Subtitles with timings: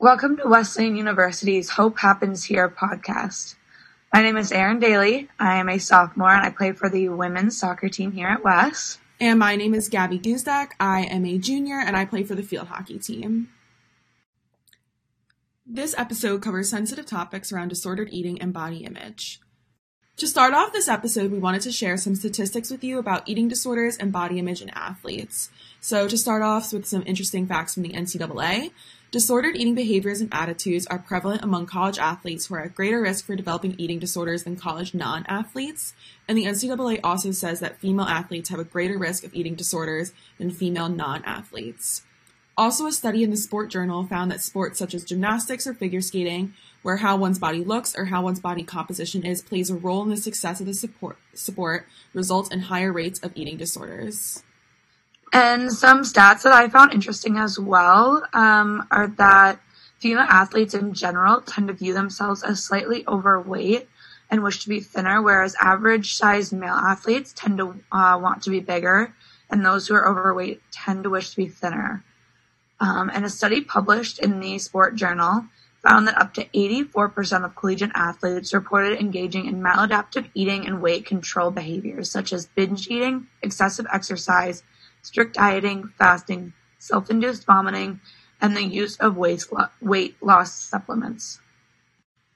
[0.00, 3.56] Welcome to Wesleyan University's Hope Happens Here podcast.
[4.14, 5.28] My name is Erin Daly.
[5.40, 8.98] I am a sophomore and I play for the women's soccer team here at Wes.
[9.18, 10.68] And my name is Gabby Guzdak.
[10.78, 13.48] I am a junior and I play for the field hockey team.
[15.66, 19.40] This episode covers sensitive topics around disordered eating and body image.
[20.18, 23.48] To start off this episode, we wanted to share some statistics with you about eating
[23.48, 25.50] disorders and body image in athletes.
[25.80, 28.72] So, to start off with some interesting facts from the NCAA,
[29.10, 33.24] disordered eating behaviors and attitudes are prevalent among college athletes who are at greater risk
[33.24, 35.94] for developing eating disorders than college non athletes.
[36.26, 40.12] And the NCAA also says that female athletes have a greater risk of eating disorders
[40.38, 42.02] than female non athletes.
[42.58, 46.00] Also, a study in the Sport Journal found that sports such as gymnastics or figure
[46.00, 50.02] skating, where how one's body looks or how one's body composition is plays a role
[50.02, 54.42] in the success of the support, sport, results in higher rates of eating disorders.
[55.32, 59.60] And some stats that I found interesting as well um, are that
[59.98, 63.88] female athletes in general tend to view themselves as slightly overweight
[64.30, 68.50] and wish to be thinner, whereas average sized male athletes tend to uh, want to
[68.50, 69.14] be bigger,
[69.50, 72.04] and those who are overweight tend to wish to be thinner.
[72.80, 75.46] Um, and a study published in the Sport Journal
[75.82, 81.06] found that up to 84% of collegiate athletes reported engaging in maladaptive eating and weight
[81.06, 84.62] control behaviors such as binge eating, excessive exercise,
[85.02, 88.00] strict dieting, fasting, self-induced vomiting,
[88.40, 91.40] and the use of weight loss supplements.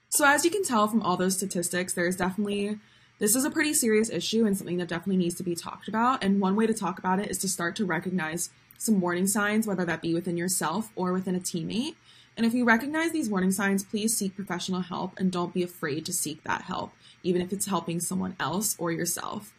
[0.08, 2.78] So as you can tell from all those statistics, there's definitely
[3.18, 6.24] this is a pretty serious issue and something that definitely needs to be talked about.
[6.24, 9.64] And one way to talk about it is to start to recognize some warning signs,
[9.64, 11.94] whether that be within yourself or within a teammate.
[12.36, 16.04] And if you recognize these warning signs, please seek professional help and don't be afraid
[16.06, 19.52] to seek that help, even if it's helping someone else or yourself.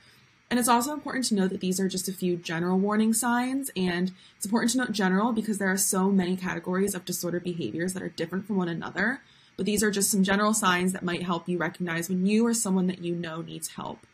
[0.54, 3.72] And it's also important to know that these are just a few general warning signs,
[3.76, 7.94] and it's important to note general because there are so many categories of disordered behaviors
[7.94, 9.22] that are different from one another.
[9.58, 12.54] But these are just some general signs that might help you recognize when you or
[12.54, 14.06] someone that you know needs help.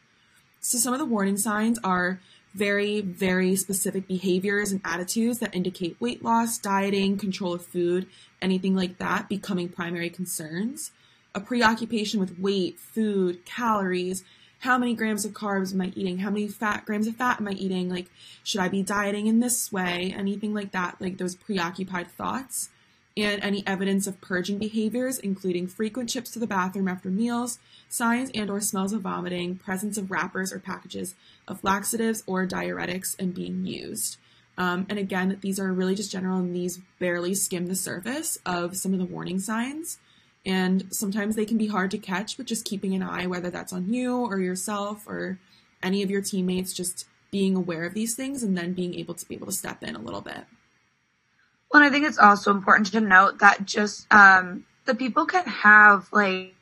[0.61, 2.21] So, some of the warning signs are
[2.53, 8.07] very, very specific behaviors and attitudes that indicate weight loss, dieting, control of food,
[8.41, 10.91] anything like that becoming primary concerns.
[11.35, 14.23] A preoccupation with weight, food, calories,
[14.59, 16.19] how many grams of carbs am I eating?
[16.19, 17.89] How many fat grams of fat am I eating?
[17.89, 18.07] Like,
[18.43, 20.13] should I be dieting in this way?
[20.15, 22.69] Anything like that, like those preoccupied thoughts
[23.15, 28.29] and any evidence of purging behaviors, including frequent trips to the bathroom after meals, signs
[28.33, 31.15] and or smells of vomiting, presence of wrappers or packages
[31.47, 34.17] of laxatives or diuretics and being used.
[34.57, 38.75] Um, and again, these are really just general and these barely skim the surface of
[38.75, 39.99] some of the warning signs.
[40.45, 43.73] And sometimes they can be hard to catch, but just keeping an eye, whether that's
[43.73, 45.39] on you or yourself or
[45.83, 49.27] any of your teammates, just being aware of these things and then being able to
[49.27, 50.45] be able to step in a little bit.
[51.71, 56.09] Well, I think it's also important to note that just um, the people can have
[56.11, 56.53] like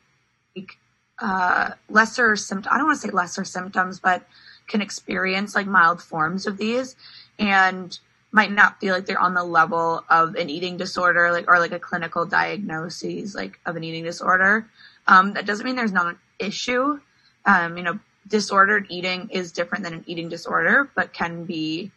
[1.19, 2.71] uh, lesser symptoms.
[2.71, 4.27] I don't want to say lesser symptoms, but
[4.67, 6.95] can experience like mild forms of these
[7.39, 7.97] and
[8.37, 11.71] might not feel like they're on the level of an eating disorder, like or like
[11.71, 14.67] a clinical diagnosis like of an eating disorder.
[15.07, 16.99] Um, that doesn't mean there's not an issue.
[17.45, 17.97] Um, you know,
[18.27, 21.91] disordered eating is different than an eating disorder, but can be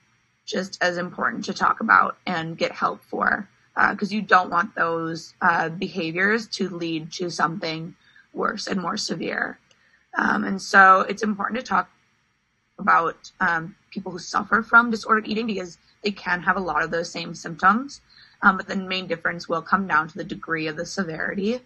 [0.46, 3.46] just as important to talk about and get help for
[3.90, 7.94] because uh, you don't want those uh, behaviors to lead to something
[8.32, 9.58] worse and more severe.
[10.16, 11.90] Um, and so it's important to talk
[12.80, 16.90] about um, people who suffer from disordered eating because they can have a lot of
[16.90, 18.00] those same symptoms.
[18.42, 21.60] Um, but the main difference will come down to the degree of the severity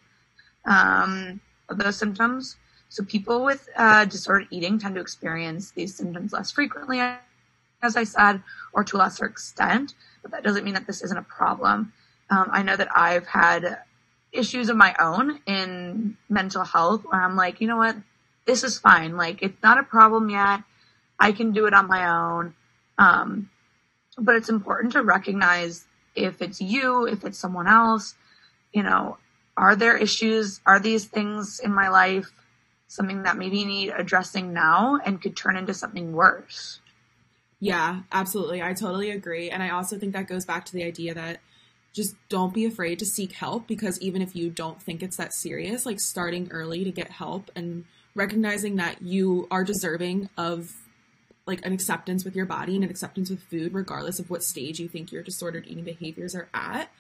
[0.65, 2.57] um, of those symptoms.
[2.89, 7.01] So people with uh, disordered eating tend to experience these symptoms less frequently
[7.85, 8.43] as I said,
[8.73, 9.95] or to a lesser extent.
[10.23, 11.93] But that doesn't mean that this isn't a problem.
[12.31, 13.79] Um, I know that I've had
[14.33, 17.97] issues of my own in mental health where I'm like, you know what,
[18.47, 19.17] this is fine.
[19.17, 20.63] Like, it's not a problem yet.
[21.19, 22.55] I can do it on my own.
[22.99, 23.51] Um,
[24.19, 28.15] but it's important to recognize if it's you, if it's someone else,
[28.73, 29.19] you know,
[29.57, 30.61] are there issues?
[30.67, 32.31] Are these things in my life
[32.89, 36.81] something that maybe need addressing now and could turn into something worse?
[37.61, 38.63] Yeah, absolutely.
[38.63, 39.51] I totally agree.
[39.51, 41.41] And I also think that goes back to the idea that
[41.93, 45.33] just don't be afraid to seek help because even if you don't think it's that
[45.33, 47.85] serious, like starting early to get help and
[48.15, 50.73] recognizing that you are deserving of
[51.47, 54.81] like an acceptance with your body and an acceptance with food, regardless of what stage
[54.81, 56.91] you think your disordered eating behaviors are at.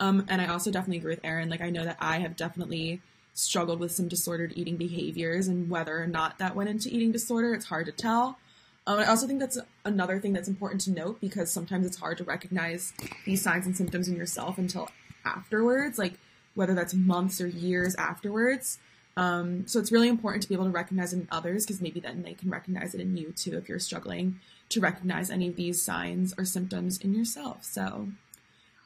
[0.00, 1.48] Um, and I also definitely agree with Erin.
[1.48, 3.00] Like, I know that I have definitely
[3.32, 7.54] struggled with some disordered eating behaviors, and whether or not that went into eating disorder,
[7.54, 8.38] it's hard to tell.
[8.86, 12.18] Um, I also think that's another thing that's important to note because sometimes it's hard
[12.18, 12.92] to recognize
[13.24, 14.90] these signs and symptoms in yourself until
[15.24, 16.14] afterwards, like
[16.54, 18.78] whether that's months or years afterwards.
[19.16, 22.00] Um, so it's really important to be able to recognize it in others because maybe
[22.00, 24.40] then they can recognize it in you too if you're struggling
[24.70, 27.64] to recognize any of these signs or symptoms in yourself.
[27.64, 28.08] So,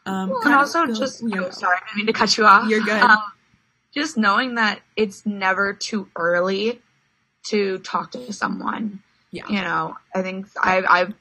[0.05, 2.45] um, well, and also just you know, oh, sorry, I didn't mean to cut you
[2.45, 2.69] off.
[2.69, 3.01] You're good.
[3.01, 3.23] Um,
[3.95, 6.81] just knowing that it's never too early
[7.47, 9.01] to talk to someone.
[9.31, 9.49] Yeah.
[9.49, 11.15] You know, I think I've, I've,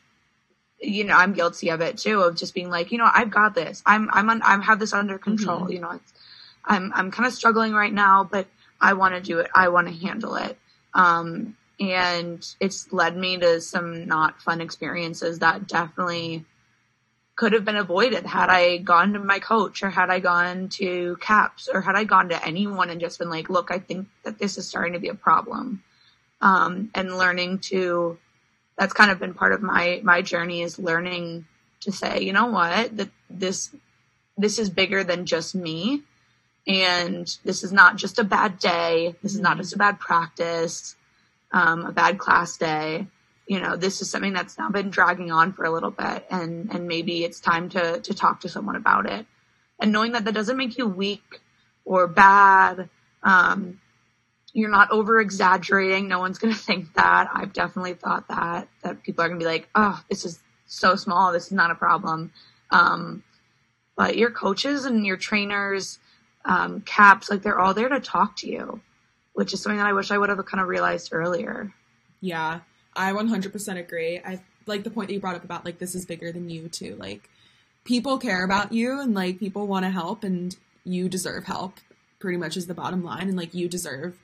[0.80, 3.56] you know, I'm guilty of it too, of just being like, you know, I've got
[3.56, 3.82] this.
[3.86, 5.62] I'm, I'm, on, I have this under control.
[5.62, 5.72] Mm-hmm.
[5.72, 6.14] You know, it's,
[6.66, 8.48] I'm, I'm kind of struggling right now, but
[8.80, 9.50] I want to do it.
[9.54, 10.58] I want to handle it.
[10.94, 16.46] Um, and it's led me to some not fun experiences that definitely
[17.36, 21.18] could have been avoided had I gone to my coach or had I gone to
[21.22, 24.40] CAPS or had I gone to anyone and just been like, look, I think that
[24.40, 25.84] this is starting to be a problem.
[26.42, 28.18] Um, and learning to,
[28.76, 31.46] that's kind of been part of my, my journey is learning
[31.82, 33.70] to say, you know what, that this,
[34.36, 36.02] this is bigger than just me.
[36.68, 39.16] And this is not just a bad day.
[39.24, 40.96] This is not just a bad practice,
[41.52, 43.08] um, a bad class day
[43.48, 46.70] you know, this is something that's now been dragging on for a little bit and,
[46.70, 49.26] and maybe it's time to, to talk to someone about it.
[49.80, 51.40] And knowing that that doesn't make you weak
[51.86, 52.90] or bad.
[53.24, 53.80] Um,
[54.54, 56.08] you're not over exaggerating.
[56.08, 57.30] No one's going to think that.
[57.34, 60.96] I've definitely thought that, that people are going to be like, oh, this is so
[60.96, 61.32] small.
[61.32, 62.34] This is not a problem.
[62.70, 63.24] Um,
[63.96, 66.00] but your coaches and your trainers,
[66.48, 68.80] um, caps, like they're all there to talk to you,
[69.34, 71.74] which is something that I wish I would have kind of realized earlier.
[72.22, 72.62] Yeah.
[72.96, 74.20] I 100% agree.
[74.20, 76.70] I like the point that you brought up about like this is bigger than you
[76.70, 76.96] too.
[76.96, 77.30] Like
[77.84, 81.76] people care about you and like people want to help and you deserve help.
[82.20, 84.18] Pretty much is the bottom line and like you deserve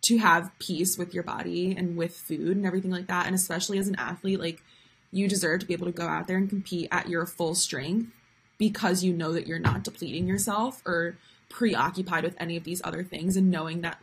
[0.00, 3.78] to have peace with your body and with food and everything like that and especially
[3.78, 4.62] as an athlete like
[5.10, 8.10] you deserve to be able to go out there and compete at your full strength
[8.58, 11.16] because you know that you're not depleting yourself or
[11.48, 13.98] preoccupied with any of these other things and knowing that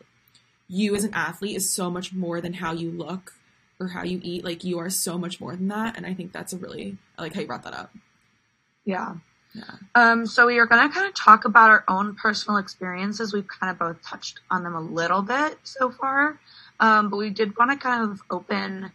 [0.68, 3.34] you as an athlete is so much more than how you look
[3.80, 4.44] or how you eat.
[4.44, 5.98] Like you are so much more than that.
[5.98, 7.94] And I think that's a really, I like how you brought that up.
[8.84, 9.16] Yeah.
[9.54, 9.64] Yeah.
[9.96, 13.34] Um, so we are going to kind of talk about our own personal experiences.
[13.34, 16.40] We've kind of both touched on them a little bit so far.
[16.80, 18.92] Um, but we did want to kind of open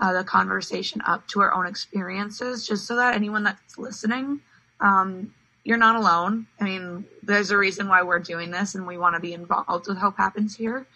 [0.00, 4.40] uh, the conversation up to our own experiences just so that anyone that's listening,
[4.80, 5.32] um,
[5.64, 6.46] you're not alone.
[6.60, 9.88] I mean, there's a reason why we're doing this and we want to be involved
[9.88, 10.86] with Hope Happens here.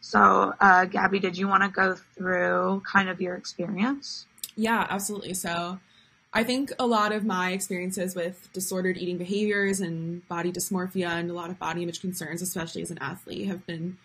[0.00, 4.26] So, uh, Gabby, did you want to go through kind of your experience?
[4.54, 5.34] Yeah, absolutely.
[5.34, 5.80] So,
[6.32, 11.30] I think a lot of my experiences with disordered eating behaviors and body dysmorphia and
[11.30, 13.96] a lot of body image concerns, especially as an athlete, have been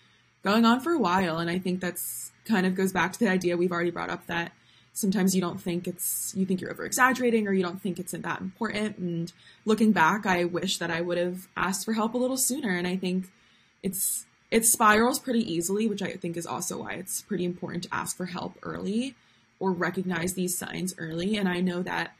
[0.42, 1.38] going on for a while.
[1.38, 4.26] And I think that's kind of goes back to the idea we've already brought up
[4.28, 4.54] that
[4.94, 8.12] sometimes you don't think it's, you think you're over exaggerating or you don't think it's
[8.12, 8.98] that important.
[8.98, 9.34] And
[9.66, 12.70] looking back, I wish that I would have asked for help a little sooner.
[12.70, 13.26] And I think
[13.82, 17.94] it's, it spirals pretty easily, which I think is also why it's pretty important to
[17.94, 19.16] ask for help early
[19.60, 21.38] or recognize these signs early.
[21.38, 22.16] And I know that,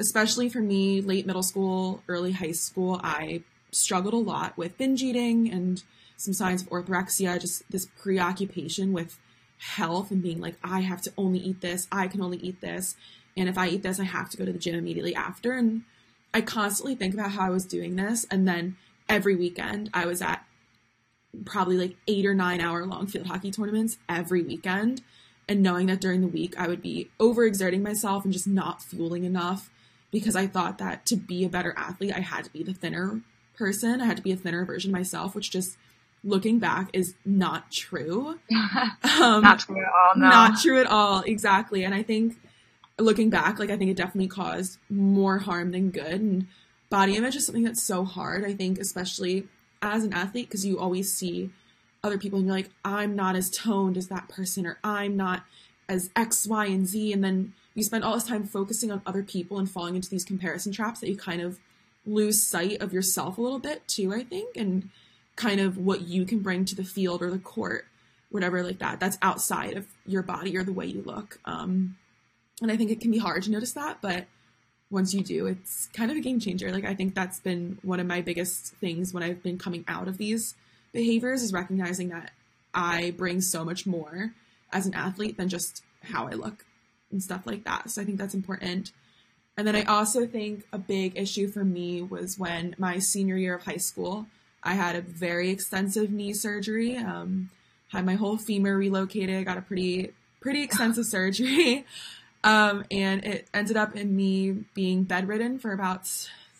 [0.00, 5.02] especially for me, late middle school, early high school, I struggled a lot with binge
[5.02, 5.82] eating and
[6.16, 9.18] some signs of orthorexia, just this preoccupation with
[9.58, 12.96] health and being like, I have to only eat this, I can only eat this.
[13.36, 15.52] And if I eat this, I have to go to the gym immediately after.
[15.52, 15.82] And
[16.34, 18.26] I constantly think about how I was doing this.
[18.30, 18.76] And then
[19.08, 20.44] every weekend, I was at
[21.44, 25.02] probably like eight or nine hour long field hockey tournaments every weekend.
[25.48, 29.24] And knowing that during the week I would be overexerting myself and just not fueling
[29.24, 29.70] enough
[30.10, 33.20] because I thought that to be a better athlete, I had to be the thinner
[33.56, 34.00] person.
[34.00, 35.76] I had to be a thinner version myself, which just
[36.24, 38.38] looking back is not true.
[39.20, 40.12] Um, not true at all.
[40.16, 40.28] No.
[40.28, 41.22] Not true at all.
[41.22, 41.82] Exactly.
[41.82, 42.36] And I think
[42.98, 46.20] looking back, like I think it definitely caused more harm than good.
[46.20, 46.46] And
[46.88, 48.44] body image is something that's so hard.
[48.44, 49.48] I think, especially
[49.82, 51.50] as an athlete because you always see
[52.02, 55.44] other people and you're like, I'm not as toned as that person, or I'm not
[55.88, 57.12] as X, Y, and Z.
[57.12, 60.24] And then you spend all this time focusing on other people and falling into these
[60.24, 61.58] comparison traps that you kind of
[62.06, 64.90] lose sight of yourself a little bit too, I think, and
[65.38, 67.86] kind of what you can bring to the field or the court,
[68.28, 68.98] whatever like that.
[68.98, 71.38] That's outside of your body or the way you look.
[71.44, 71.96] Um,
[72.60, 74.26] and I think it can be hard to notice that, but
[74.90, 76.72] once you do, it's kind of a game changer.
[76.72, 80.08] Like I think that's been one of my biggest things when I've been coming out
[80.08, 80.56] of these
[80.92, 82.32] behaviors is recognizing that
[82.74, 84.32] I bring so much more
[84.72, 86.64] as an athlete than just how I look
[87.12, 87.90] and stuff like that.
[87.90, 88.90] So I think that's important.
[89.56, 93.54] And then I also think a big issue for me was when my senior year
[93.54, 94.26] of high school,
[94.62, 96.96] I had a very extensive knee surgery.
[96.96, 97.50] Um,
[97.88, 101.84] had my whole femur relocated, got a pretty pretty extensive surgery.
[102.44, 106.06] Um, and it ended up in me being bedridden for about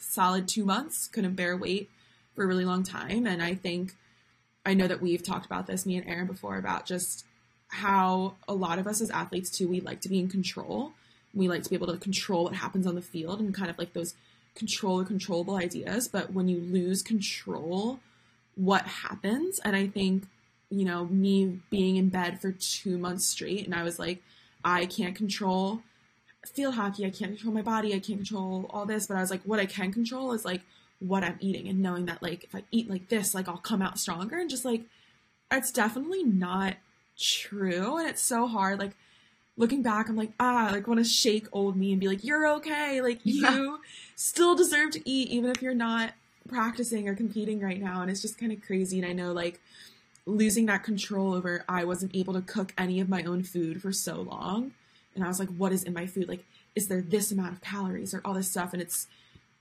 [0.00, 1.88] solid two months, couldn't bear weight
[2.34, 3.26] for a really long time.
[3.26, 3.94] And I think,
[4.66, 7.24] I know that we've talked about this, me and Erin, before, about just
[7.68, 10.92] how a lot of us as athletes, too, we like to be in control.
[11.34, 13.78] We like to be able to control what happens on the field and kind of
[13.78, 14.14] like those
[14.58, 16.08] control or controllable ideas.
[16.08, 18.00] But when you lose control,
[18.56, 19.58] what happens?
[19.60, 20.24] And I think,
[20.68, 24.22] you know, me being in bed for two months straight, and I was like,
[24.64, 25.82] I can't control
[26.46, 27.04] field hockey.
[27.04, 27.94] I can't control my body.
[27.94, 29.06] I can't control all this.
[29.06, 30.62] But I was like, what I can control is like
[30.98, 33.82] what I'm eating and knowing that like if I eat like this, like I'll come
[33.82, 34.38] out stronger.
[34.38, 34.82] And just like,
[35.50, 36.76] it's definitely not
[37.18, 37.96] true.
[37.98, 38.78] And it's so hard.
[38.78, 38.92] Like,
[39.58, 42.46] looking back, I'm like, ah, like want to shake old me and be like, you're
[42.56, 43.02] okay.
[43.02, 43.54] Like Yeah.
[43.54, 43.80] you
[44.16, 46.14] still deserve to eat, even if you're not
[46.48, 48.00] practicing or competing right now.
[48.00, 48.98] And it's just kind of crazy.
[48.98, 49.60] And I know like
[50.24, 53.92] losing that control over, I wasn't able to cook any of my own food for
[53.92, 54.72] so long.
[55.14, 56.28] And I was like, what is in my food?
[56.28, 56.44] Like,
[56.76, 58.72] is there this amount of calories or all this stuff?
[58.72, 59.08] And it's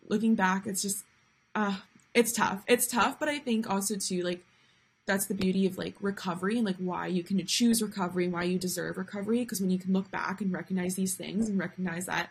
[0.08, 1.04] looking back, it's just,
[1.56, 1.78] uh,
[2.14, 2.64] it's tough.
[2.68, 3.18] It's tough.
[3.20, 4.44] But I think also too, like,
[5.08, 8.44] that's the beauty of like recovery and like why you can choose recovery and why
[8.44, 12.06] you deserve recovery because when you can look back and recognize these things and recognize
[12.06, 12.30] that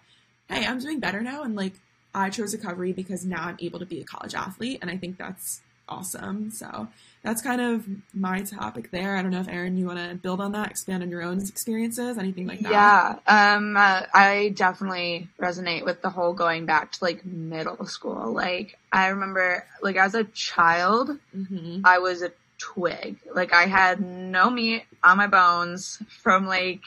[0.49, 1.75] hey i'm doing better now and like
[2.15, 5.19] i chose recovery because now i'm able to be a college athlete and i think
[5.19, 6.51] that's awesome.
[6.51, 6.89] So
[7.23, 9.17] that's kind of my topic there.
[9.17, 11.41] I don't know if Erin, you want to build on that expand on your own
[11.41, 12.73] experiences anything like that?
[12.73, 18.33] Yeah, um, uh, I definitely resonate with the whole going back to like middle school.
[18.33, 23.19] Like, I remember, like, as a child, hmm I was a twig.
[23.35, 26.83] Like, I had no meat on my bones from like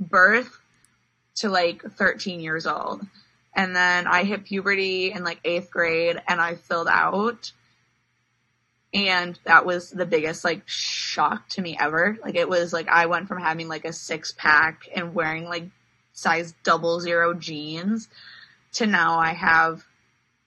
[0.00, 0.58] birth
[1.36, 3.06] to like 13 years old.
[3.54, 7.52] And then I hit puberty in like eighth grade and I filled out.
[8.94, 12.18] And that was the biggest like shock to me ever.
[12.22, 15.64] Like it was like I went from having like a six pack and wearing like
[16.12, 18.08] size double zero jeans
[18.74, 19.84] to now I have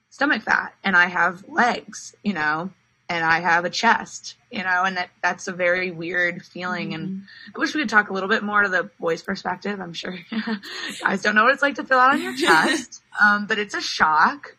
[0.10, 2.72] stomach fat and I have legs, you know,
[3.08, 6.94] and I have a chest, you know, and that that's a very weird feeling.
[6.94, 7.24] And
[7.56, 9.80] I wish we could talk a little bit more to the boys' perspective.
[9.80, 10.18] I'm sure
[11.02, 13.76] guys don't know what it's like to fill out on your chest, um, but it's
[13.76, 14.56] a shock.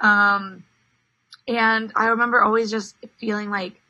[0.00, 0.64] Um,
[1.48, 3.80] and I remember always just feeling like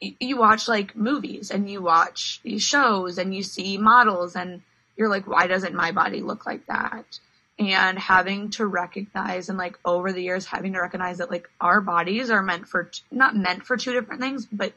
[0.00, 4.62] y- you watch like movies and you watch these shows and you see models and
[4.96, 7.18] you're like, why doesn't my body look like that?
[7.58, 11.80] And having to recognize and like over the years having to recognize that like our
[11.80, 14.72] bodies are meant for, t- not meant for two different things, but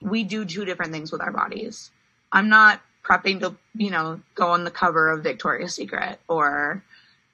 [0.00, 1.90] we do two different things with our bodies.
[2.30, 6.82] I'm not prepping to, you know, go on the cover of Victoria's Secret or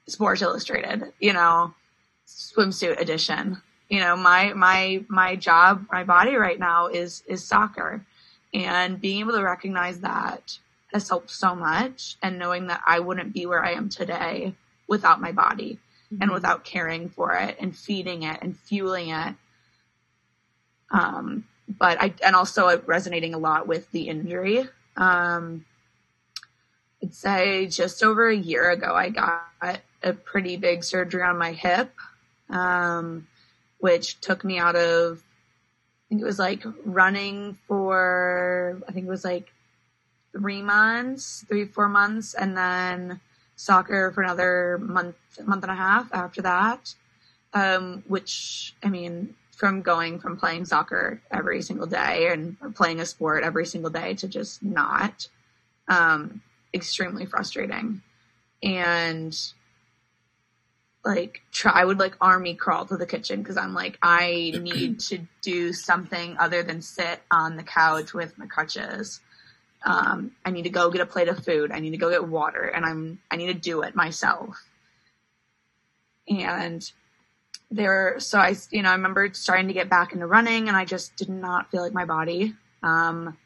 [0.07, 1.73] Sports Illustrated, you know,
[2.27, 3.61] swimsuit edition.
[3.89, 8.05] You know, my my my job, my body right now is is soccer.
[8.53, 10.57] And being able to recognize that
[10.91, 14.55] has helped so much and knowing that I wouldn't be where I am today
[14.89, 15.79] without my body
[16.11, 16.33] and Mhm.
[16.33, 19.35] without caring for it and feeding it and fueling it.
[20.91, 24.67] Um, but I, and also resonating a lot with the injury.
[24.97, 25.65] Um,
[27.01, 31.51] I'd say just over a year ago, I got a pretty big surgery on my
[31.51, 31.93] hip,
[32.49, 33.27] um,
[33.77, 39.09] which took me out of, I think it was like running for, I think it
[39.09, 39.53] was like
[40.31, 43.21] three months, three, four months, and then
[43.59, 46.95] soccer for another month, month and a half after that.
[47.53, 53.05] Um, which, I mean, from going from playing soccer every single day and playing a
[53.05, 55.27] sport every single day to just not,
[55.87, 56.41] um,
[56.73, 58.01] extremely frustrating.
[58.61, 59.35] And
[61.03, 64.99] like try I would like army crawl to the kitchen because I'm like I need
[65.01, 69.21] to do something other than sit on the couch with my crutches.
[69.83, 71.71] Um, I need to go get a plate of food.
[71.71, 74.61] I need to go get water, and I'm I need to do it myself.
[76.27, 76.89] And
[77.71, 80.85] there, so I you know I remember starting to get back into running, and I
[80.85, 82.55] just did not feel like my body.
[82.83, 83.37] Um,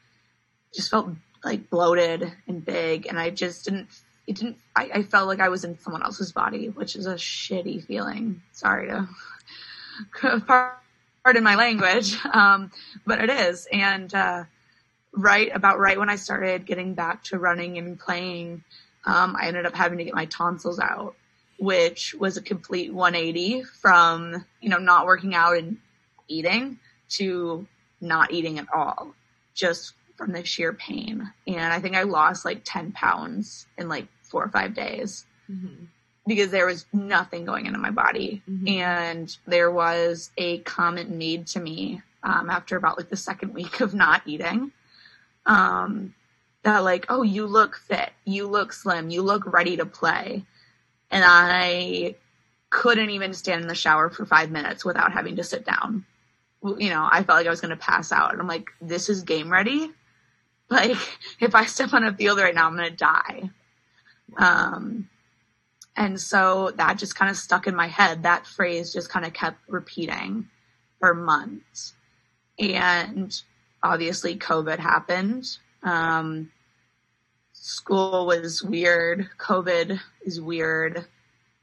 [0.74, 1.08] just felt
[1.44, 3.88] like bloated and big, and I just didn't
[4.26, 7.14] it didn't I, I felt like I was in someone else's body, which is a
[7.14, 8.42] shitty feeling.
[8.52, 9.08] Sorry to
[11.22, 12.16] pardon my language.
[12.24, 12.70] Um,
[13.06, 13.66] but it is.
[13.72, 14.44] And uh,
[15.16, 18.64] right about right when I started getting back to running and playing,
[19.04, 21.14] um, I ended up having to get my tonsils out,
[21.58, 25.78] which was a complete 180 from, you know, not working out and
[26.28, 26.78] eating
[27.10, 27.66] to
[28.00, 29.14] not eating at all,
[29.54, 31.32] just from the sheer pain.
[31.46, 35.86] And I think I lost like 10 pounds in like four or five days Mhm.
[36.26, 38.42] because there was nothing going into my body.
[38.48, 38.68] Mhm.
[38.80, 43.80] And there was a comment made to me um, after about like the second week
[43.80, 44.72] of not eating
[45.46, 46.14] um,
[46.62, 50.44] that, like, oh, you look fit, you look slim, you look ready to play.
[51.10, 52.16] And I
[52.70, 56.04] couldn't even stand in the shower for five minutes without having to sit down.
[56.62, 58.32] You know, I felt like I was going to pass out.
[58.32, 59.90] And I'm like, this is game ready.
[60.70, 60.96] Like,
[61.40, 63.50] if I step on a field right now, I'm going to die.
[64.38, 65.10] Um,
[65.94, 68.22] and so that just kind of stuck in my head.
[68.22, 70.48] That phrase just kind of kept repeating
[70.98, 71.92] for months.
[72.58, 73.38] And
[73.84, 75.46] obviously, COVID happened.
[75.82, 76.50] Um,
[77.52, 79.28] school was weird.
[79.38, 81.06] COVID is weird.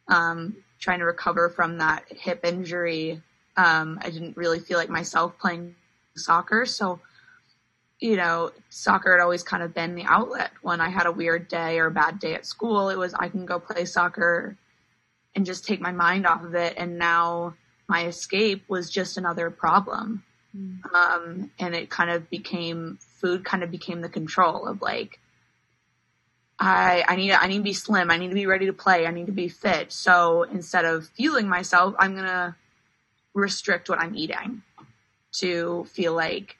[0.07, 3.21] Um, trying to recover from that hip injury.
[3.57, 5.75] Um, I didn't really feel like myself playing
[6.15, 6.65] soccer.
[6.65, 6.99] So,
[7.99, 10.51] you know, soccer had always kind of been the outlet.
[10.61, 13.29] When I had a weird day or a bad day at school, it was I
[13.29, 14.57] can go play soccer
[15.35, 16.75] and just take my mind off of it.
[16.77, 17.55] And now
[17.87, 20.23] my escape was just another problem.
[20.55, 20.93] Mm.
[20.93, 25.19] Um, and it kind of became food kind of became the control of like,
[26.59, 28.11] I, I need I need to be slim.
[28.11, 29.07] I need to be ready to play.
[29.07, 29.91] I need to be fit.
[29.91, 32.55] So instead of fueling myself, I'm gonna
[33.33, 34.61] restrict what I'm eating
[35.33, 36.57] to feel like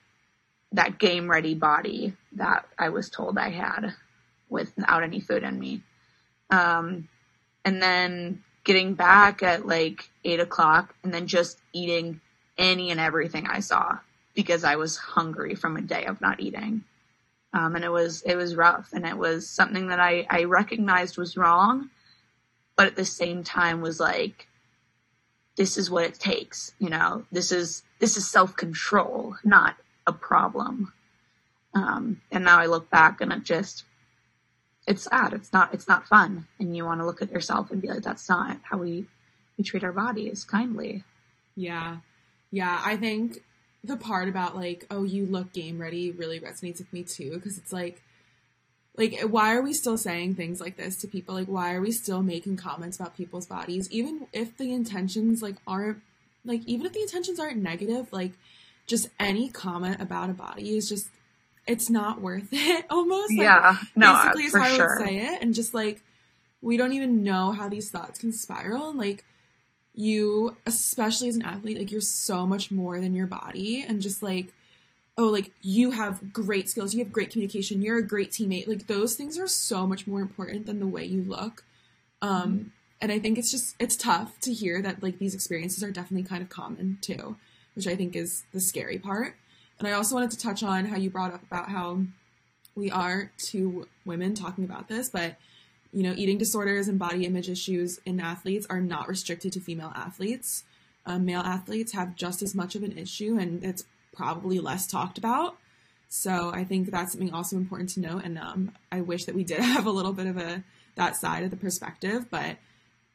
[0.71, 3.93] that game ready body that I was told I had
[4.49, 5.81] without any food in me.
[6.49, 7.07] Um,
[7.63, 12.21] and then getting back at like eight o'clock and then just eating
[12.57, 13.99] any and everything I saw
[14.33, 16.83] because I was hungry from a day of not eating.
[17.53, 21.17] Um, and it was it was rough, and it was something that I I recognized
[21.17, 21.89] was wrong,
[22.77, 24.47] but at the same time was like,
[25.57, 26.73] this is what it takes.
[26.79, 29.75] You know, this is this is self control, not
[30.07, 30.93] a problem.
[31.73, 33.83] Um, and now I look back, and it just
[34.87, 35.33] it's sad.
[35.33, 38.03] It's not it's not fun, and you want to look at yourself and be like,
[38.03, 39.07] that's not how we
[39.57, 41.03] we treat our bodies kindly.
[41.55, 41.97] Yeah,
[42.51, 42.81] yeah.
[42.83, 43.43] I think
[43.83, 47.57] the part about like, oh, you look game ready really resonates with me too, because
[47.57, 48.01] it's like,
[48.97, 51.33] like, why are we still saying things like this to people?
[51.33, 55.55] Like, why are we still making comments about people's bodies, even if the intentions like
[55.65, 56.01] aren't
[56.43, 58.33] like, even if the intentions aren't negative, like,
[58.87, 61.07] just any comment about a body is just,
[61.67, 62.85] it's not worth it.
[62.89, 66.01] Almost, like, yeah, no, uh, basically is how I would say it, and just like,
[66.61, 69.23] we don't even know how these thoughts can spiral, and like
[69.93, 74.23] you especially as an athlete like you're so much more than your body and just
[74.23, 74.53] like
[75.17, 78.67] oh like you have great skills you have great communication you're a great teammate.
[78.67, 81.65] Like those things are so much more important than the way you look.
[82.21, 82.67] Um mm-hmm.
[83.01, 86.27] and i think it's just it's tough to hear that like these experiences are definitely
[86.27, 87.35] kind of common too
[87.73, 89.35] which i think is the scary part.
[89.77, 92.03] And i also wanted to touch on how you brought up about how
[92.75, 95.35] we are two women talking about this but
[95.91, 99.91] you know, eating disorders and body image issues in athletes are not restricted to female
[99.95, 100.63] athletes.
[101.05, 105.17] Um, male athletes have just as much of an issue, and it's probably less talked
[105.17, 105.57] about.
[106.07, 108.23] So I think that's something also important to note.
[108.23, 110.63] And um, I wish that we did have a little bit of a
[110.95, 112.57] that side of the perspective, but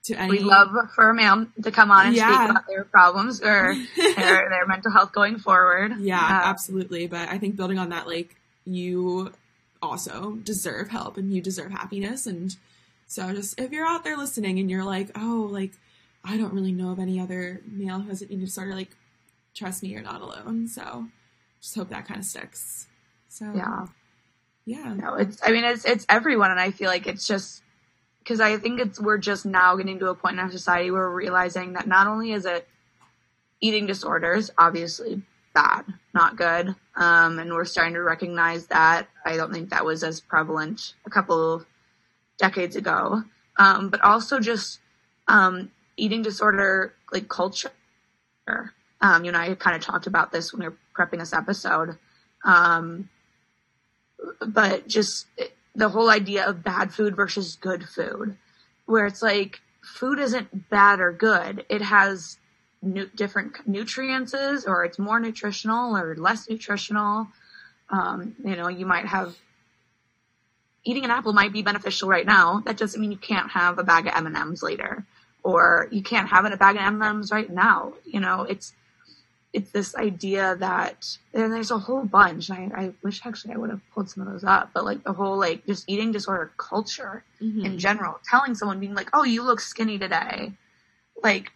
[0.05, 2.33] to any, we love for a man to come on and yeah.
[2.33, 5.93] speak about their problems or their, their mental health going forward.
[5.99, 7.07] Yeah, uh, absolutely.
[7.07, 9.33] But I think building on that, like you
[9.83, 12.57] also deserve help and you deserve happiness and
[13.07, 15.73] so just if you're out there listening and you're like, oh, like
[16.25, 18.91] I don't really know of any other male who has an eating disorder, like
[19.55, 20.67] trust me, you're not alone.
[20.69, 21.07] So
[21.61, 22.87] just hope that kind of sticks.
[23.29, 23.87] So yeah,
[24.65, 24.93] yeah.
[24.95, 25.41] No, it's.
[25.45, 27.63] I mean, it's it's everyone, and I feel like it's just
[28.19, 31.09] because I think it's we're just now getting to a point in our society where
[31.09, 32.67] we're realizing that not only is it
[33.61, 35.23] eating disorders, obviously
[35.57, 39.09] bad, not good, um, and we're starting to recognize that.
[39.25, 41.65] I don't think that was as prevalent a couple
[42.37, 43.23] decades ago,
[43.59, 44.81] um, but also just
[45.29, 47.73] um, eating disorder like culture.
[49.01, 51.97] Um, you and I kind of talked about this when we were prepping this episode,
[52.45, 53.09] um,
[54.47, 55.27] but just
[55.75, 58.37] the whole idea of bad food versus good food,
[58.85, 62.37] where it's like food isn't bad or good; it has
[62.87, 64.35] nu- different nutrients,
[64.67, 67.29] or it's more nutritional or less nutritional.
[67.91, 69.37] Um, you know, you might have
[70.85, 72.63] eating an apple might be beneficial right now.
[72.65, 75.05] That doesn't mean you can't have a bag of M&Ms later
[75.47, 77.93] or you can't have a bag of M&Ms right now.
[78.05, 78.73] You know, it's,
[79.53, 82.51] it's this idea that, and there's a whole bunch.
[82.51, 85.13] I, I wish actually I would have pulled some of those up, but like the
[85.13, 87.65] whole, like just eating disorder culture mm-hmm.
[87.65, 90.53] in general, telling someone being like, Oh, you look skinny today.
[91.27, 91.53] Like,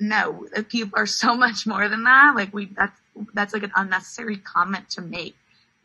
[0.00, 2.34] no, people are so much more than that.
[2.34, 2.98] Like we, that's,
[3.34, 5.36] that's like an unnecessary comment to make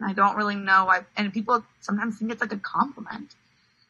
[0.04, 1.02] I don't really know why.
[1.16, 3.36] And people sometimes think it's like a compliment.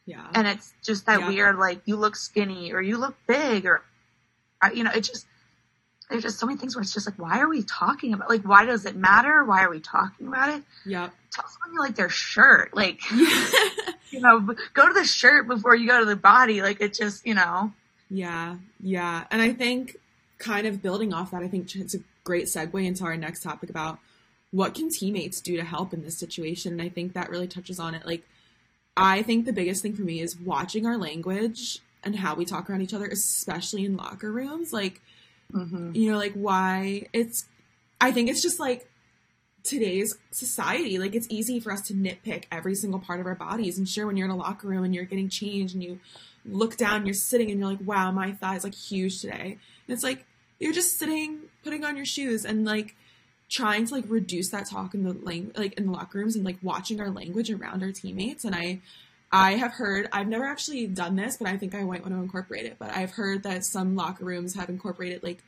[0.06, 0.28] Yeah.
[0.34, 1.28] And it's just that yeah.
[1.28, 3.84] weird, like, you look skinny or you look big or,
[4.62, 5.26] uh, you know, it just,
[6.10, 8.44] there's just so many things where it's just like, why are we talking about, like,
[8.44, 9.46] why does it matter?
[9.46, 10.64] Why are we talking about it?
[10.86, 11.10] Yeah.
[11.32, 12.76] Tell someone you like their shirt.
[12.76, 14.42] Like, you know,
[14.74, 16.62] go to the shirt before you go to the body.
[16.62, 17.72] Like, it just, you know,
[18.14, 19.24] Yeah, yeah.
[19.32, 19.96] And I think
[20.38, 23.70] kind of building off that, I think it's a great segue into our next topic
[23.70, 24.00] about
[24.52, 26.74] what can teammates do to help in this situation.
[26.74, 28.06] And I think that really touches on it.
[28.06, 28.28] Like,
[28.98, 32.70] I think the biggest thing for me is watching our language and how we talk
[32.70, 34.74] around each other, especially in locker rooms.
[34.74, 35.02] Like,
[35.54, 35.96] mm-hmm.
[35.96, 37.46] you know, like why it's,
[38.02, 38.90] I think it's just like
[39.64, 40.98] today's society.
[40.98, 43.78] Like, it's easy for us to nitpick every single part of our bodies.
[43.78, 46.02] And sure, when you're in a locker room and you're getting changed and you
[46.46, 49.58] look down, you're sitting and you're like, wow, my thigh is like huge today.
[49.88, 50.26] And it's like,
[50.60, 52.96] you're just sitting, putting on your shoes and like
[53.50, 56.46] trying to like reduce that talk in the lang- like in the locker rooms and
[56.46, 58.46] like watching our language around our teammates.
[58.46, 58.80] And I,
[59.32, 62.22] I have heard, I've never actually done this, but I think I might want to
[62.22, 62.78] incorporate it.
[62.80, 65.44] But I've heard that some locker rooms have incorporated like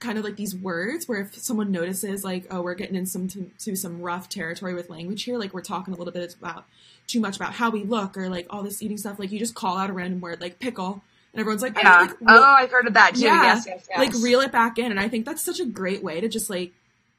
[0.00, 3.26] kind of like these words where if someone notices like oh we're getting in some
[3.26, 6.64] to, to, some rough territory with language here like we're talking a little bit about
[7.08, 9.54] too much about how we look or like all this eating stuff like you just
[9.54, 12.00] call out a random word like pickle and everyone's like, yeah.
[12.00, 13.22] Like, oh, I've heard of that too.
[13.22, 13.42] Yeah.
[13.42, 13.98] Yes, yes, yes.
[13.98, 14.90] Like reel it back in.
[14.90, 16.72] And I think that's such a great way to just like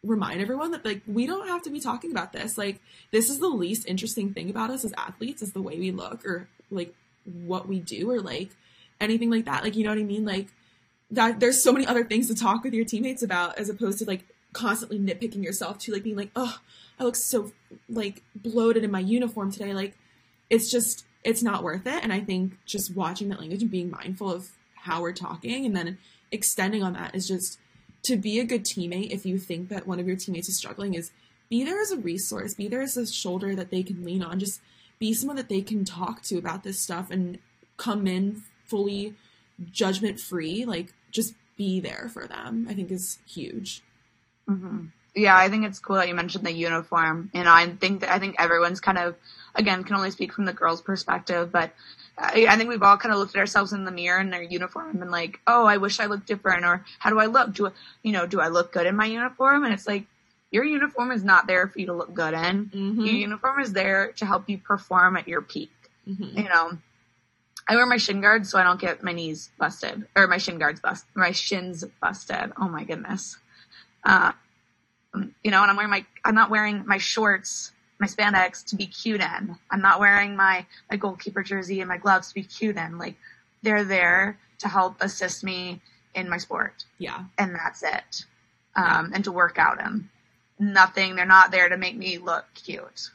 [0.03, 2.57] remind everyone that like we don't have to be talking about this.
[2.57, 2.79] Like
[3.11, 6.25] this is the least interesting thing about us as athletes is the way we look
[6.25, 6.93] or like
[7.45, 8.49] what we do or like
[8.99, 9.63] anything like that.
[9.63, 10.25] Like you know what I mean?
[10.25, 10.47] Like
[11.11, 14.05] that there's so many other things to talk with your teammates about as opposed to
[14.05, 16.59] like constantly nitpicking yourself to like being like, oh,
[16.99, 17.51] I look so
[17.87, 19.73] like bloated in my uniform today.
[19.73, 19.97] Like
[20.49, 22.03] it's just it's not worth it.
[22.03, 25.75] And I think just watching that language and being mindful of how we're talking and
[25.75, 25.97] then
[26.31, 27.59] extending on that is just
[28.03, 30.93] to be a good teammate if you think that one of your teammates is struggling
[30.93, 31.11] is
[31.49, 34.39] be there as a resource, be there as a shoulder that they can lean on,
[34.39, 34.61] just
[34.99, 37.39] be someone that they can talk to about this stuff and
[37.77, 39.15] come in fully
[39.71, 43.81] judgment free, like just be there for them, I think is huge.
[44.49, 44.85] Mm-hmm.
[45.15, 47.31] Yeah, I think it's cool that you mentioned the uniform.
[47.33, 49.15] You know, I think that I think everyone's kind of
[49.55, 51.71] again, can only speak from the girls' perspective, but
[52.17, 54.41] I, I, think we've all kind of looked at ourselves in the mirror in their
[54.41, 57.53] uniform and like, oh, I wish I looked different, or how do I look?
[57.53, 57.71] Do I,
[58.03, 59.63] you know, do I look good in my uniform?
[59.63, 60.05] And it's like,
[60.51, 62.65] your uniform is not there for you to look good in.
[62.65, 63.05] Mm-hmm.
[63.05, 65.71] Your uniform is there to help you perform at your peak.
[66.07, 66.37] Mm-hmm.
[66.39, 66.77] You know,
[67.69, 70.58] I wear my shin guards so I don't get my knees busted or my shin
[70.58, 72.51] guards bust, my shins busted.
[72.60, 73.38] Oh my goodness.
[74.03, 74.32] Uh,
[75.43, 78.88] you know, and I'm wearing my, I'm not wearing my shorts my spandex to be
[78.88, 79.58] cute in.
[79.69, 82.97] I'm not wearing my, my goalkeeper jersey and my gloves to be cute in.
[82.97, 83.15] Like
[83.62, 85.82] they're there to help assist me
[86.15, 86.86] in my sport.
[86.97, 87.25] Yeah.
[87.38, 88.25] And that's it.
[88.75, 89.08] Um, yeah.
[89.13, 90.10] and to work out in.
[90.58, 91.15] Nothing.
[91.15, 93.10] They're not there to make me look cute.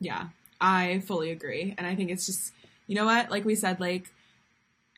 [0.00, 0.28] Yeah.
[0.60, 1.74] I fully agree.
[1.76, 2.52] And I think it's just,
[2.86, 3.30] you know what?
[3.30, 4.10] Like we said, like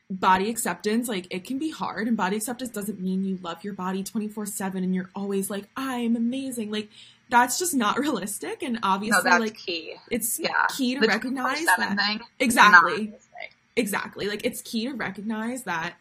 [0.09, 3.73] body acceptance, like it can be hard and body acceptance doesn't mean you love your
[3.73, 6.71] body 24 seven and you're always like, I'm amazing.
[6.71, 6.89] Like
[7.29, 8.63] that's just not realistic.
[8.63, 9.95] And obviously, no, like key.
[10.09, 10.65] it's yeah.
[10.75, 13.13] key to the recognize that thing, exactly,
[13.75, 14.27] exactly.
[14.27, 15.95] Like it's key to recognize that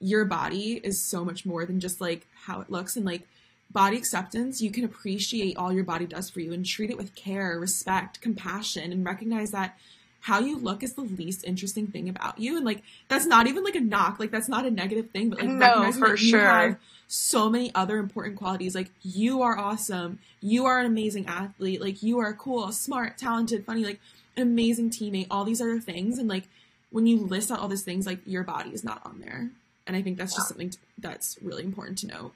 [0.00, 3.26] your body is so much more than just like how it looks and like
[3.70, 4.60] body acceptance.
[4.60, 8.20] You can appreciate all your body does for you and treat it with care, respect,
[8.20, 9.78] compassion, and recognize that
[10.20, 12.56] how you look is the least interesting thing about you.
[12.56, 14.20] And like that's not even like a knock.
[14.20, 16.76] Like that's not a negative thing, but like no, recognizing that you have
[17.08, 18.74] so many other important qualities.
[18.74, 20.18] Like you are awesome.
[20.40, 21.80] You are an amazing athlete.
[21.80, 24.00] Like you are cool, smart, talented, funny, like
[24.36, 26.18] an amazing teammate, all these other things.
[26.18, 26.44] And like
[26.90, 29.50] when you list out all these things, like your body is not on there.
[29.86, 32.32] And I think that's just something that's really important to note.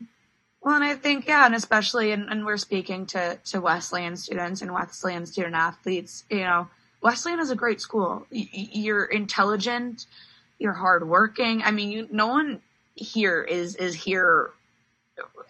[0.60, 4.62] Well, and I think, yeah, and especially, and, and we're speaking to, to Wesleyan students
[4.62, 6.68] and Wesleyan student athletes, you know,
[7.04, 8.26] Wesleyan is a great school.
[8.30, 10.06] You're intelligent,
[10.58, 11.62] you're hardworking.
[11.62, 12.62] I mean, you, no one
[12.94, 14.52] here is is here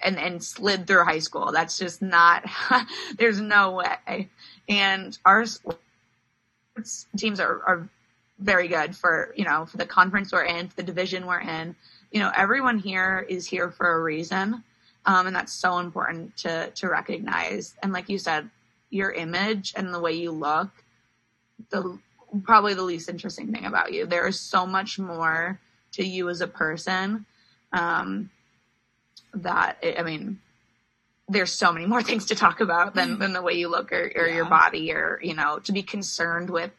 [0.03, 1.53] and and slid through high school.
[1.53, 2.45] That's just not.
[3.19, 4.29] there's no way.
[4.69, 5.47] And our
[7.17, 7.89] teams are are
[8.41, 11.77] very good for you know for the conference we're in, for the division we're in.
[12.11, 14.65] You know, everyone here is here for a reason,
[15.07, 17.77] um, and that's so important to to recognize.
[17.81, 18.51] And like you said,
[18.91, 20.84] your image and the way you look
[21.71, 21.99] the
[22.43, 24.07] probably the least interesting thing about you.
[24.07, 25.61] There is so much more
[25.93, 27.27] to you as a person
[27.73, 28.31] um,
[29.35, 30.41] that it, I mean,
[31.29, 34.11] there's so many more things to talk about than, than the way you look or,
[34.15, 34.35] or yeah.
[34.35, 36.71] your body or you know to be concerned with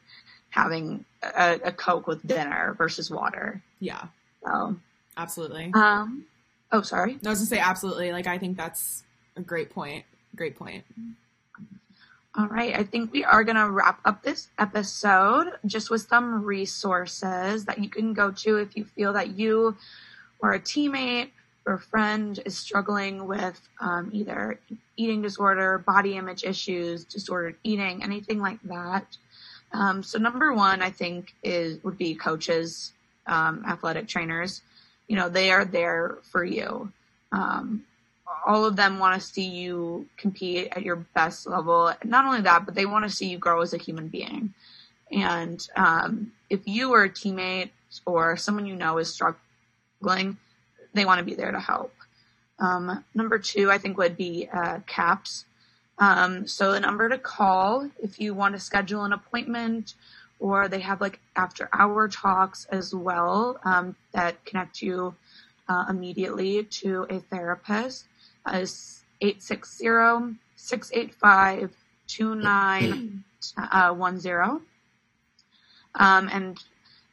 [0.50, 3.62] having a, a, coke with dinner versus water.
[3.80, 4.06] Yeah.
[4.44, 4.78] So
[5.18, 5.72] absolutely.
[5.74, 6.26] Um.
[6.72, 7.18] Oh, sorry.
[7.26, 8.12] I was gonna say absolutely.
[8.12, 9.04] Like I think that's
[9.36, 10.06] a great point.
[10.36, 10.84] Great point.
[12.38, 16.44] All right, I think we are going to wrap up this episode just with some
[16.44, 19.78] resources that you can go to if you feel that you
[20.40, 21.30] or a teammate
[21.66, 24.60] or a friend is struggling with um, either
[24.98, 29.18] eating disorder, body image issues, disordered eating, anything like that.
[29.72, 32.92] Um, so number one, I think is would be coaches.
[33.28, 34.62] um, athletic trainers,
[35.08, 36.92] you know, they are there for you.
[37.32, 37.86] Um,
[38.46, 41.94] all of them want to see you compete at your best level.
[42.04, 44.54] Not only that, but they want to see you grow as a human being.
[45.12, 47.70] And um, if you or a teammate
[48.06, 50.38] or someone you know is struggling,
[50.94, 51.94] they want to be there to help.
[52.60, 55.46] Um, number two, I think, would be uh, CAPS.
[55.98, 59.94] Um, so the number to call if you want to schedule an appointment,
[60.40, 65.16] or they have like after hour talks as well um, that connect you
[65.70, 68.06] uh, immediately to a therapist
[68.54, 71.72] is 860 685
[72.08, 74.62] 2910.
[75.98, 76.62] Um, and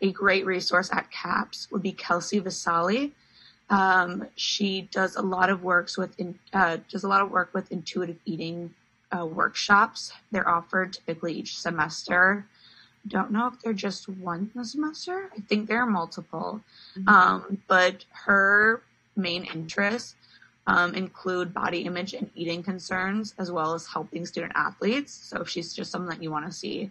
[0.01, 3.13] a great resource at CAPS would be Kelsey Vasali.
[3.71, 7.55] Um, she does a lot of works with in, uh, does a lot of work
[7.55, 8.75] with intuitive eating
[9.17, 10.13] uh, workshops.
[10.31, 12.47] They're offered typically each semester.
[13.07, 15.31] Don't know if they're just one semester.
[15.37, 16.61] I think there are multiple.
[16.97, 17.09] Mm-hmm.
[17.09, 18.83] Um, but her
[19.17, 20.15] main interests
[20.67, 25.13] um, include body image and eating concerns, as well as helping student athletes.
[25.13, 26.91] So if she's just someone that you want to see,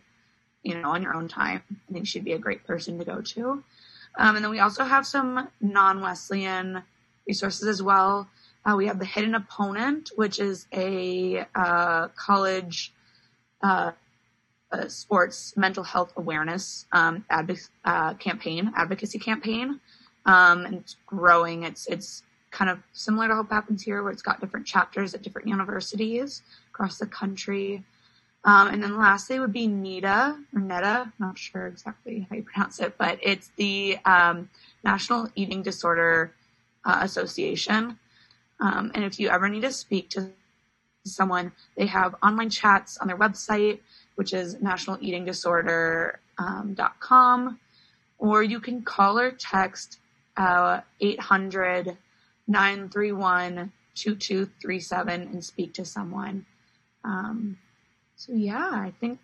[0.63, 3.21] you know, on your own time, I think she'd be a great person to go
[3.21, 3.63] to.
[4.17, 6.83] Um, and then we also have some non-Wesleyan
[7.27, 8.27] resources as well.
[8.65, 12.93] Uh, we have the Hidden Opponent, which is a uh, college
[13.63, 13.91] uh,
[14.87, 17.25] sports mental health awareness um,
[17.85, 19.79] uh, campaign, advocacy campaign,
[20.25, 21.63] um, and it's growing.
[21.63, 25.21] It's it's kind of similar to Hope Happens Here, where it's got different chapters at
[25.21, 27.85] different universities across the country.
[28.43, 32.79] Um, and then lastly would be NEDA or NEDA, not sure exactly how you pronounce
[32.79, 34.49] it, but it's the um,
[34.83, 36.33] National Eating Disorder
[36.83, 37.99] uh, Association.
[38.59, 40.31] Um, and if you ever need to speak to
[41.05, 43.79] someone, they have online chats on their website,
[44.15, 47.59] which is nationaleatingdisorder.com, um,
[48.17, 49.99] or you can call or text
[50.35, 51.95] uh, 800
[52.51, 56.45] 931 2237 and speak to someone.
[57.03, 57.57] Um,
[58.15, 59.19] so yeah, I think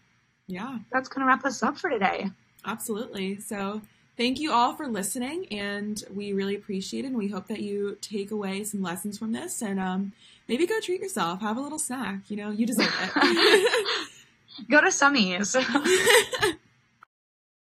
[0.47, 2.31] yeah, that's going to wrap us up for today.
[2.65, 3.39] Absolutely.
[3.39, 3.81] So
[4.15, 7.09] thank you all for listening, and we really appreciate it.
[7.09, 10.13] And we hope that you take away some lessons from this, and um,
[10.47, 12.21] maybe go treat yourself, have a little snack.
[12.29, 13.91] You know, you deserve it.
[14.69, 15.55] go to Summies.